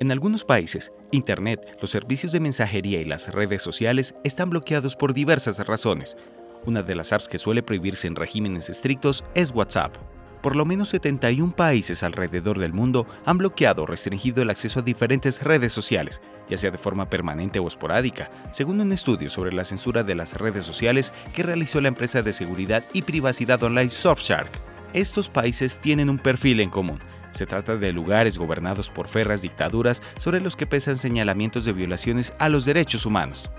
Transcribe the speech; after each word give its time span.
En 0.00 0.10
algunos 0.10 0.46
países, 0.46 0.92
Internet, 1.10 1.76
los 1.82 1.90
servicios 1.90 2.32
de 2.32 2.40
mensajería 2.40 3.02
y 3.02 3.04
las 3.04 3.28
redes 3.28 3.62
sociales 3.62 4.14
están 4.24 4.48
bloqueados 4.48 4.96
por 4.96 5.12
diversas 5.12 5.58
razones. 5.58 6.16
Una 6.64 6.82
de 6.82 6.94
las 6.94 7.12
apps 7.12 7.28
que 7.28 7.38
suele 7.38 7.62
prohibirse 7.62 8.06
en 8.06 8.16
regímenes 8.16 8.70
estrictos 8.70 9.24
es 9.34 9.50
WhatsApp. 9.50 9.94
Por 10.40 10.56
lo 10.56 10.64
menos 10.64 10.88
71 10.88 11.54
países 11.54 12.02
alrededor 12.02 12.58
del 12.58 12.72
mundo 12.72 13.06
han 13.26 13.36
bloqueado 13.36 13.82
o 13.82 13.86
restringido 13.86 14.40
el 14.40 14.48
acceso 14.48 14.80
a 14.80 14.82
diferentes 14.82 15.42
redes 15.42 15.74
sociales, 15.74 16.22
ya 16.48 16.56
sea 16.56 16.70
de 16.70 16.78
forma 16.78 17.10
permanente 17.10 17.58
o 17.58 17.68
esporádica, 17.68 18.30
según 18.52 18.80
un 18.80 18.92
estudio 18.92 19.28
sobre 19.28 19.52
la 19.52 19.66
censura 19.66 20.02
de 20.02 20.14
las 20.14 20.32
redes 20.32 20.64
sociales 20.64 21.12
que 21.34 21.42
realizó 21.42 21.78
la 21.82 21.88
empresa 21.88 22.22
de 22.22 22.32
seguridad 22.32 22.84
y 22.94 23.02
privacidad 23.02 23.62
online 23.62 23.90
Surfshark. 23.90 24.50
Estos 24.94 25.28
países 25.28 25.78
tienen 25.78 26.08
un 26.08 26.18
perfil 26.18 26.60
en 26.60 26.70
común 26.70 26.98
se 27.32 27.46
trata 27.46 27.76
de 27.76 27.92
lugares 27.92 28.38
gobernados 28.38 28.90
por 28.90 29.08
ferras 29.08 29.42
dictaduras 29.42 30.02
sobre 30.18 30.40
los 30.40 30.56
que 30.56 30.66
pesan 30.66 30.96
señalamientos 30.96 31.64
de 31.64 31.72
violaciones 31.72 32.32
a 32.38 32.48
los 32.48 32.64
derechos 32.64 33.06
humanos. 33.06 33.50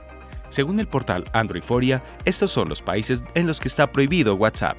Según 0.50 0.80
el 0.80 0.88
portal 0.88 1.24
Androiforia, 1.32 2.04
estos 2.26 2.52
son 2.52 2.68
los 2.68 2.82
países 2.82 3.24
en 3.36 3.48
los 3.48 3.60
que 3.60 3.70
está 3.70 3.92
prohibido 3.92 4.36
WhatsApp. 4.36 4.78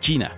China. 0.00 0.36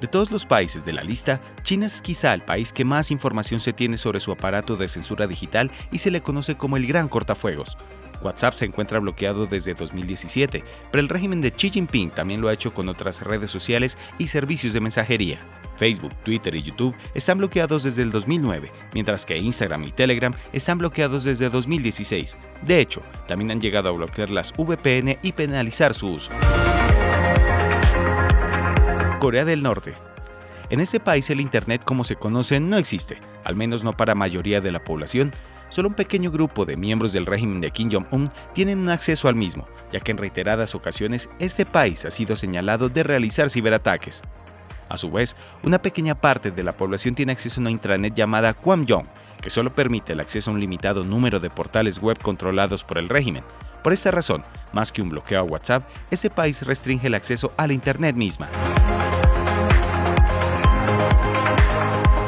De 0.00 0.08
todos 0.08 0.32
los 0.32 0.46
países 0.46 0.84
de 0.84 0.92
la 0.92 1.04
lista, 1.04 1.40
China 1.62 1.86
es 1.86 2.02
quizá 2.02 2.34
el 2.34 2.42
país 2.42 2.72
que 2.72 2.84
más 2.84 3.10
información 3.12 3.60
se 3.60 3.72
tiene 3.72 3.98
sobre 3.98 4.18
su 4.18 4.32
aparato 4.32 4.76
de 4.76 4.88
censura 4.88 5.28
digital 5.28 5.70
y 5.92 5.98
se 5.98 6.10
le 6.10 6.22
conoce 6.22 6.56
como 6.56 6.76
el 6.76 6.88
Gran 6.88 7.06
Cortafuegos, 7.06 7.76
WhatsApp 8.22 8.54
se 8.54 8.64
encuentra 8.64 8.98
bloqueado 8.98 9.46
desde 9.46 9.74
2017, 9.74 10.64
pero 10.90 11.00
el 11.02 11.08
régimen 11.08 11.40
de 11.40 11.52
Xi 11.52 11.70
Jinping 11.70 12.10
también 12.10 12.40
lo 12.40 12.48
ha 12.48 12.52
hecho 12.52 12.72
con 12.72 12.88
otras 12.88 13.20
redes 13.22 13.50
sociales 13.50 13.98
y 14.18 14.28
servicios 14.28 14.72
de 14.72 14.80
mensajería. 14.80 15.40
Facebook, 15.76 16.14
Twitter 16.22 16.54
y 16.54 16.62
YouTube 16.62 16.94
están 17.14 17.38
bloqueados 17.38 17.82
desde 17.82 18.02
el 18.02 18.10
2009, 18.10 18.70
mientras 18.94 19.26
que 19.26 19.36
Instagram 19.36 19.84
y 19.84 19.92
Telegram 19.92 20.34
están 20.52 20.78
bloqueados 20.78 21.24
desde 21.24 21.50
2016. 21.50 22.38
De 22.64 22.80
hecho, 22.80 23.02
también 23.26 23.50
han 23.50 23.60
llegado 23.60 23.88
a 23.88 23.92
bloquear 23.92 24.30
las 24.30 24.52
VPN 24.52 25.18
y 25.22 25.32
penalizar 25.32 25.94
su 25.94 26.08
uso. 26.08 26.30
Corea 29.18 29.44
del 29.44 29.62
Norte. 29.62 29.94
En 30.70 30.80
ese 30.80 30.98
país 30.98 31.28
el 31.30 31.40
Internet 31.40 31.82
como 31.84 32.02
se 32.02 32.16
conoce 32.16 32.58
no 32.58 32.76
existe, 32.76 33.18
al 33.44 33.56
menos 33.56 33.84
no 33.84 33.92
para 33.92 34.14
mayoría 34.14 34.60
de 34.60 34.72
la 34.72 34.82
población, 34.84 35.34
Solo 35.72 35.88
un 35.88 35.94
pequeño 35.94 36.30
grupo 36.30 36.66
de 36.66 36.76
miembros 36.76 37.14
del 37.14 37.24
régimen 37.24 37.62
de 37.62 37.70
Kim 37.70 37.88
Jong-un 37.90 38.30
tienen 38.52 38.90
acceso 38.90 39.26
al 39.26 39.34
mismo, 39.34 39.66
ya 39.90 40.00
que 40.00 40.10
en 40.10 40.18
reiteradas 40.18 40.74
ocasiones 40.74 41.30
este 41.38 41.64
país 41.64 42.04
ha 42.04 42.10
sido 42.10 42.36
señalado 42.36 42.90
de 42.90 43.02
realizar 43.02 43.48
ciberataques. 43.48 44.20
A 44.90 44.98
su 44.98 45.10
vez, 45.10 45.34
una 45.62 45.80
pequeña 45.80 46.14
parte 46.14 46.50
de 46.50 46.62
la 46.62 46.76
población 46.76 47.14
tiene 47.14 47.32
acceso 47.32 47.58
a 47.58 47.62
una 47.62 47.70
intranet 47.70 48.12
llamada 48.12 48.52
Kwamyong, 48.52 49.08
que 49.40 49.48
solo 49.48 49.74
permite 49.74 50.12
el 50.12 50.20
acceso 50.20 50.50
a 50.50 50.52
un 50.52 50.60
limitado 50.60 51.04
número 51.04 51.40
de 51.40 51.48
portales 51.48 52.00
web 52.00 52.18
controlados 52.20 52.84
por 52.84 52.98
el 52.98 53.08
régimen. 53.08 53.42
Por 53.82 53.94
esta 53.94 54.10
razón, 54.10 54.44
más 54.74 54.92
que 54.92 55.00
un 55.00 55.08
bloqueo 55.08 55.40
a 55.40 55.42
WhatsApp, 55.42 55.88
ese 56.10 56.28
país 56.28 56.60
restringe 56.66 57.06
el 57.06 57.14
acceso 57.14 57.50
a 57.56 57.66
la 57.66 57.72
Internet 57.72 58.14
misma. 58.14 58.50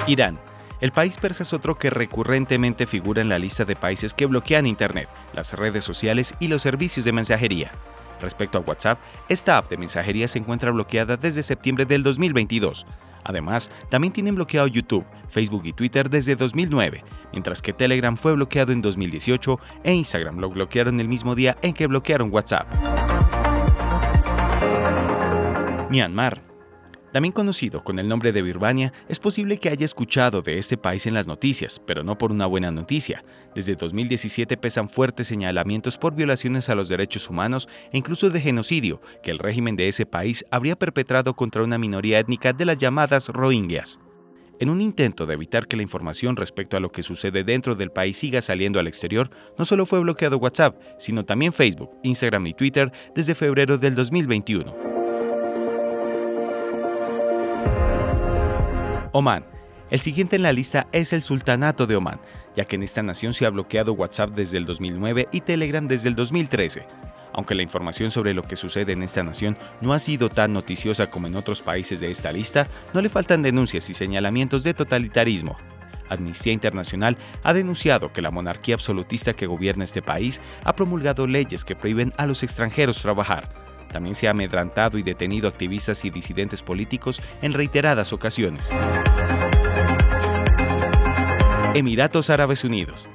Irán 0.07 0.39
el 0.85 0.93
país 0.93 1.17
persa 1.17 1.45
es 1.45 1.55
otro 1.55 1.79
que 1.79 1.89
recurrentemente 1.89 2.87
figura 2.87 3.23
en 3.23 3.31
la 3.31 3.39
lista 3.39 3.65
de 3.65 3.75
países 3.75 4.13
que 4.13 4.27
bloquean 4.27 4.67
Internet, 4.67 5.09
las 5.33 5.55
redes 5.55 5.83
sociales 5.83 6.35
y 6.41 6.49
los 6.49 6.61
servicios 6.61 7.07
de 7.07 7.13
mensajería. 7.13 7.73
Respecto 8.21 8.59
a 8.59 8.61
WhatsApp, 8.61 8.99
esta 9.31 9.57
app 9.57 9.71
de 9.71 9.79
mensajería 9.79 10.29
se 10.29 10.41
encuentra 10.41 10.73
bloqueada 10.73 11.17
desde 11.17 11.43
septiembre 11.43 11.87
del 11.87 12.03
2022. 12.03 12.85
Además, 13.25 13.71
también 13.89 14.13
tienen 14.13 14.35
bloqueado 14.35 14.67
YouTube, 14.67 15.07
Facebook 15.27 15.63
y 15.65 15.73
Twitter 15.73 16.11
desde 16.11 16.37
2009, 16.37 17.03
mientras 17.33 17.63
que 17.63 17.73
Telegram 17.73 18.19
fue 18.19 18.35
bloqueado 18.35 18.73
en 18.73 18.83
2018 18.83 19.59
e 19.85 19.95
Instagram 19.95 20.37
lo 20.39 20.51
bloquearon 20.51 21.01
el 21.01 21.09
mismo 21.09 21.35
día 21.35 21.57
en 21.63 21.73
que 21.73 21.87
bloquearon 21.87 22.31
WhatsApp. 22.31 22.69
Myanmar 25.89 26.54
también 27.15 27.31
conocido 27.31 27.85
con 27.85 28.01
el 28.01 28.09
nombre 28.09 28.33
de 28.33 28.43
Birmania, 28.43 28.93
es 29.09 29.21
posible 29.21 29.59
que 29.59 29.69
haya 29.69 29.85
escuchado 29.85 30.43
de 30.43 30.59
este 30.59 30.77
país 30.77 31.07
en 31.07 31.15
las 31.15 31.29
noticias, 31.29 31.81
pero 31.87 32.03
no 32.03 32.19
por 32.19 32.33
una 32.33 32.47
buena 32.47 32.73
noticia. 32.73 33.25
Desde 33.55 33.77
2017 33.77 34.57
pesan 34.57 34.89
fuertes 34.89 35.29
señalamientos 35.29 35.97
por 35.97 36.17
violaciones 36.17 36.69
a 36.69 36.75
los 36.75 36.89
derechos 36.89 37.31
humanos 37.31 37.69
e 37.93 37.99
incluso 37.99 38.31
de 38.31 38.41
genocidio 38.41 39.01
que 39.23 39.31
el 39.31 39.39
régimen 39.39 39.77
de 39.77 39.87
ese 39.87 40.07
país 40.07 40.45
habría 40.51 40.75
perpetrado 40.75 41.35
contra 41.35 41.63
una 41.63 41.79
minoría 41.79 42.19
étnica 42.19 42.53
de 42.53 42.65
las 42.65 42.79
llamadas 42.79 43.29
Rohingyas. 43.29 44.01
En 44.59 44.69
un 44.69 44.81
intento 44.81 45.25
de 45.25 45.35
evitar 45.35 45.69
que 45.69 45.77
la 45.77 45.85
información 45.85 46.35
respecto 46.35 46.77
a 46.77 46.81
lo 46.81 46.91
que 46.91 47.05
sucede 47.05 47.45
dentro 47.45 47.77
del 47.77 47.93
país 47.93 48.19
siga 48.19 48.43
saliendo 48.43 48.81
al 48.81 48.89
exterior, 48.89 49.31
no 49.57 49.65
solo 49.65 49.87
fue 49.87 50.01
bloqueado 50.01 50.39
WhatsApp, 50.39 50.81
sino 50.99 51.25
también 51.25 51.53
Facebook, 51.53 51.91
Instagram 52.03 52.49
y 52.49 52.55
Twitter 52.55 52.91
desde 53.15 53.37
febrero 53.37 53.79
del 53.79 53.95
2021. 53.95 54.94
Oman. 59.15 59.45
El 59.91 60.01
siguiente 60.01 60.35
en 60.35 60.43
la 60.43 60.53
lista 60.53 60.89
es 60.91 61.13
el 61.13 61.23
Sultanato 61.23 61.87
de 61.87 61.95
Oman, 61.95 62.21
ya 62.57 62.65
que 62.65 62.75
en 62.75 62.83
esta 62.83 63.01
nación 63.01 63.33
se 63.33 63.47
ha 63.47 63.51
bloqueado 63.51 63.93
WhatsApp 63.93 64.31
desde 64.31 64.59
el 64.59 64.67
2009 64.67 65.29
y 65.31 65.41
Telegram 65.43 65.87
desde 65.87 66.09
el 66.09 66.17
2013. 66.17 66.85
Aunque 67.33 67.55
la 67.55 67.63
información 67.63 68.11
sobre 68.11 68.35
lo 68.35 68.43
que 68.43 68.57
sucede 68.57 68.91
en 68.91 69.05
esta 69.05 69.23
nación 69.23 69.57
no 69.81 69.93
ha 69.93 70.01
sido 70.01 70.31
tan 70.31 70.53
noticiosa 70.53 71.13
como 71.13 71.29
en 71.29 71.37
otros 71.37 71.63
países 71.63 72.01
de 72.01 72.11
esta 72.11 72.33
lista, 72.33 72.67
no 72.93 73.01
le 73.01 73.09
faltan 73.09 73.43
denuncias 73.43 73.89
y 73.89 73.95
señalamientos 73.95 74.65
de 74.65 74.75
totalitarismo. 74.75 75.57
Amnistía 76.09 76.53
Internacional 76.53 77.17
ha 77.45 77.53
denunciado 77.53 78.13
que 78.13 78.21
la 78.21 78.33
monarquía 78.33 78.75
absolutista 78.75 79.35
que 79.35 79.47
gobierna 79.47 79.85
este 79.85 80.03
país 80.03 80.41
ha 80.65 80.75
promulgado 80.75 81.29
leyes 81.29 81.65
que 81.65 81.77
prohíben 81.77 82.13
a 82.17 82.27
los 82.27 82.43
extranjeros 82.43 83.01
trabajar, 83.01 83.49
también 83.95 84.17
se 84.17 84.27
ha 84.27 84.33
amedrantado 84.33 84.99
y 84.99 85.05
detenido 85.05 85.47
activistas 85.47 86.05
y 86.05 86.11
disidentes 86.11 86.63
políticos 86.63 87.23
en 87.43 87.53
reiteradas 87.53 88.13
ocasiones. 88.13 88.71
Emiratos 91.75 92.29
Árabes 92.29 92.65
Unidos. 92.65 93.09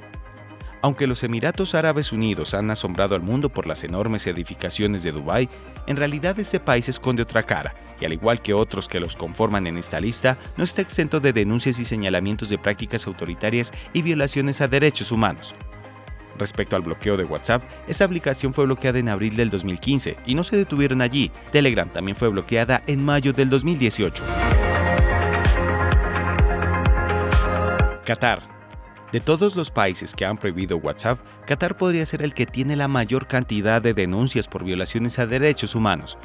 Aunque 0.80 1.06
los 1.06 1.22
Emiratos 1.22 1.74
Árabes 1.74 2.12
Unidos 2.12 2.54
han 2.54 2.70
asombrado 2.70 3.14
al 3.14 3.20
mundo 3.20 3.50
por 3.50 3.66
las 3.66 3.84
enormes 3.84 4.26
edificaciones 4.26 5.02
de 5.02 5.12
Dubái, 5.12 5.50
en 5.86 5.98
realidad 5.98 6.38
ese 6.38 6.60
país 6.60 6.88
esconde 6.88 7.24
otra 7.24 7.42
cara, 7.42 7.74
y 8.00 8.06
al 8.06 8.14
igual 8.14 8.40
que 8.40 8.54
otros 8.54 8.88
que 8.88 9.00
los 9.00 9.16
conforman 9.16 9.66
en 9.66 9.76
esta 9.76 10.00
lista, 10.00 10.38
no 10.56 10.64
está 10.64 10.80
exento 10.80 11.20
de 11.20 11.34
denuncias 11.34 11.78
y 11.78 11.84
señalamientos 11.84 12.48
de 12.48 12.56
prácticas 12.56 13.06
autoritarias 13.06 13.70
y 13.92 14.00
violaciones 14.00 14.62
a 14.62 14.68
derechos 14.68 15.12
humanos. 15.12 15.54
Respecto 16.40 16.74
al 16.74 16.80
bloqueo 16.80 17.18
de 17.18 17.24
WhatsApp, 17.24 17.62
esa 17.86 18.06
aplicación 18.06 18.54
fue 18.54 18.64
bloqueada 18.64 18.98
en 18.98 19.10
abril 19.10 19.36
del 19.36 19.50
2015 19.50 20.16
y 20.24 20.34
no 20.34 20.42
se 20.42 20.56
detuvieron 20.56 21.02
allí. 21.02 21.30
Telegram 21.52 21.88
también 21.88 22.16
fue 22.16 22.28
bloqueada 22.28 22.82
en 22.86 23.04
mayo 23.04 23.34
del 23.34 23.50
2018. 23.50 24.24
Qatar. 28.06 28.40
De 29.12 29.20
todos 29.20 29.54
los 29.54 29.70
países 29.70 30.14
que 30.14 30.24
han 30.24 30.38
prohibido 30.38 30.78
WhatsApp, 30.78 31.18
Qatar 31.46 31.76
podría 31.76 32.06
ser 32.06 32.22
el 32.22 32.32
que 32.32 32.46
tiene 32.46 32.74
la 32.74 32.88
mayor 32.88 33.26
cantidad 33.26 33.82
de 33.82 33.92
denuncias 33.92 34.48
por 34.48 34.64
violaciones 34.64 35.18
a 35.18 35.26
derechos 35.26 35.74
humanos. 35.74 36.16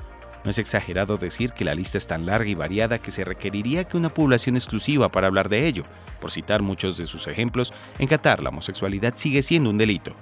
No 0.46 0.52
es 0.52 0.60
exagerado 0.60 1.18
decir 1.18 1.54
que 1.54 1.66
la 1.66 1.74
lista 1.74 1.98
es 1.98 2.06
tan 2.06 2.28
larga 2.28 2.48
y 2.48 2.54
variada 2.54 3.00
que 3.00 3.10
se 3.10 3.26
requeriría 3.26 3.84
que 3.84 3.98
una 3.98 4.14
población 4.14 4.56
exclusiva 4.56 5.12
para 5.12 5.26
hablar 5.26 5.50
de 5.50 5.66
ello. 5.68 5.86
Por 6.22 6.30
citar 6.30 6.62
muchos 6.62 6.98
de 6.98 7.08
sus 7.08 7.26
ejemplos, 7.26 7.74
en 7.98 8.08
Qatar 8.08 8.44
la 8.44 8.50
homosexualidad 8.50 9.14
sigue 9.16 9.42
siendo 9.42 9.72
un 9.72 9.80
delito. 9.80 10.16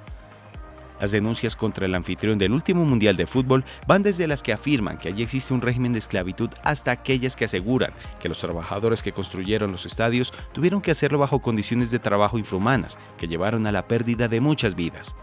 Las 1.01 1.11
denuncias 1.11 1.57
contra 1.57 1.85
el 1.85 1.95
anfitrión 1.95 2.37
del 2.37 2.53
último 2.53 2.85
Mundial 2.85 3.17
de 3.17 3.25
Fútbol 3.25 3.65
van 3.85 4.03
desde 4.03 4.25
las 4.25 4.41
que 4.41 4.53
afirman 4.53 4.97
que 4.97 5.09
allí 5.09 5.23
existe 5.23 5.53
un 5.53 5.59
régimen 5.59 5.91
de 5.91 5.99
esclavitud 5.99 6.49
hasta 6.63 6.91
aquellas 6.91 7.35
que 7.35 7.43
aseguran 7.43 7.91
que 8.21 8.29
los 8.29 8.39
trabajadores 8.39 9.03
que 9.03 9.11
construyeron 9.11 9.73
los 9.73 9.85
estadios 9.85 10.31
tuvieron 10.53 10.79
que 10.79 10.91
hacerlo 10.91 11.19
bajo 11.19 11.41
condiciones 11.41 11.91
de 11.91 11.99
trabajo 11.99 12.37
infrahumanas 12.37 12.97
que 13.17 13.27
llevaron 13.27 13.67
a 13.67 13.73
la 13.73 13.89
pérdida 13.89 14.29
de 14.29 14.39
muchas 14.39 14.75
vidas. 14.75 15.17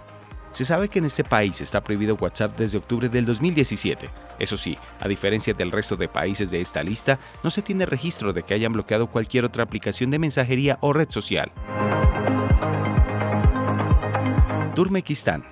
Se 0.52 0.64
sabe 0.64 0.88
que 0.88 0.98
en 0.98 1.04
este 1.04 1.22
país 1.22 1.60
está 1.60 1.80
prohibido 1.80 2.16
WhatsApp 2.16 2.58
desde 2.58 2.78
octubre 2.78 3.08
del 3.08 3.24
2017. 3.24 4.10
Eso 4.38 4.56
sí, 4.56 4.76
a 4.98 5.06
diferencia 5.06 5.54
del 5.54 5.70
resto 5.70 5.96
de 5.96 6.08
países 6.08 6.50
de 6.50 6.60
esta 6.60 6.82
lista, 6.82 7.20
no 7.44 7.50
se 7.50 7.62
tiene 7.62 7.86
registro 7.86 8.32
de 8.32 8.42
que 8.42 8.54
hayan 8.54 8.72
bloqueado 8.72 9.06
cualquier 9.06 9.44
otra 9.44 9.62
aplicación 9.62 10.10
de 10.10 10.18
mensajería 10.18 10.76
o 10.80 10.92
red 10.92 11.08
social. 11.10 11.52
Turmequistán. 14.74 15.44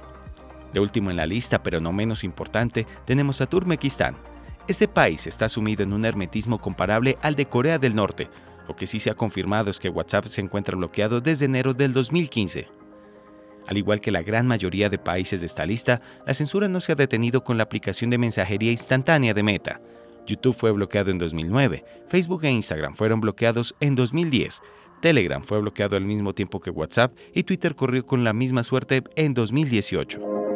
De 0.73 0.81
último 0.81 1.11
en 1.11 1.17
la 1.17 1.27
lista, 1.27 1.63
pero 1.63 1.81
no 1.81 1.93
menos 1.93 2.25
importante, 2.25 2.87
tenemos 3.05 3.41
a 3.41 3.47
Turmequistán. 3.47 4.17
Este 4.67 4.89
país 4.89 5.27
está 5.27 5.49
sumido 5.49 5.85
en 5.85 5.93
un 5.93 6.05
hermetismo 6.05 6.61
comparable 6.61 7.19
al 7.23 7.37
de 7.37 7.47
Corea 7.47 7.79
del 7.79 7.95
Norte. 7.95 8.29
Lo 8.67 8.77
que 8.77 8.87
sí 8.87 8.99
se 8.99 9.11
ha 9.11 9.15
confirmado 9.15 9.71
es 9.71 9.79
que 9.79 9.89
WhatsApp 9.89 10.27
se 10.27 10.41
encuentra 10.41 10.77
bloqueado 10.77 11.21
desde 11.21 11.47
enero 11.47 11.73
del 11.73 11.93
2015. 11.93 12.78
Al 13.69 13.77
igual 13.77 14.01
que 14.01 14.11
la 14.11 14.23
gran 14.23 14.47
mayoría 14.47 14.89
de 14.89 14.97
países 14.97 15.41
de 15.41 15.47
esta 15.47 15.67
lista, 15.67 16.01
la 16.27 16.33
censura 16.33 16.69
no 16.69 16.81
se 16.81 16.93
ha 16.93 16.95
detenido 16.95 17.45
con 17.45 17.59
la 17.59 17.65
aplicación 17.65 18.09
de 18.09 18.17
mensajería 18.17 18.73
instantánea 18.73 19.35
de 19.35 19.43
Meta. 19.43 19.81
YouTube 20.27 20.57
fue 20.57 20.73
bloqueado 20.73 21.11
en 21.11 21.19
2009, 21.19 21.85
Facebook 22.09 22.45
e 22.45 22.51
Instagram 22.51 22.95
fueron 22.95 23.21
bloqueados 23.21 23.75
en 23.81 23.95
2010, 23.95 24.63
Telegram 25.03 25.43
fue 25.43 25.61
bloqueado 25.61 25.97
al 25.97 26.05
mismo 26.05 26.35
tiempo 26.35 26.61
que 26.61 26.71
WhatsApp 26.71 27.15
y 27.35 27.45
Twitter 27.45 27.75
corrió 27.75 28.07
con 28.07 28.25
la 28.25 28.33
misma 28.33 28.63
suerte 28.63 29.05
en 29.17 29.35
2018. 29.35 30.48